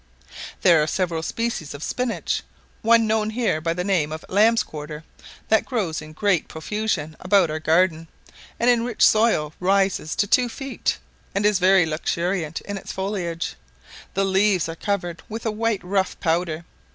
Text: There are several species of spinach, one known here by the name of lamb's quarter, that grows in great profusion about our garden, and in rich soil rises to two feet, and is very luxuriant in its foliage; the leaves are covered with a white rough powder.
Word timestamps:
There 0.63 0.81
are 0.81 0.87
several 0.87 1.21
species 1.21 1.75
of 1.75 1.83
spinach, 1.83 2.41
one 2.81 3.05
known 3.05 3.29
here 3.29 3.61
by 3.61 3.75
the 3.75 3.83
name 3.83 4.11
of 4.11 4.25
lamb's 4.29 4.63
quarter, 4.63 5.03
that 5.49 5.63
grows 5.63 6.01
in 6.01 6.13
great 6.13 6.47
profusion 6.47 7.15
about 7.19 7.51
our 7.51 7.59
garden, 7.59 8.07
and 8.59 8.67
in 8.67 8.83
rich 8.83 9.05
soil 9.05 9.53
rises 9.59 10.15
to 10.15 10.25
two 10.25 10.49
feet, 10.49 10.97
and 11.35 11.45
is 11.45 11.59
very 11.59 11.85
luxuriant 11.85 12.61
in 12.61 12.77
its 12.79 12.91
foliage; 12.91 13.53
the 14.15 14.25
leaves 14.25 14.67
are 14.67 14.75
covered 14.75 15.21
with 15.29 15.45
a 15.45 15.51
white 15.51 15.83
rough 15.83 16.19
powder. 16.19 16.65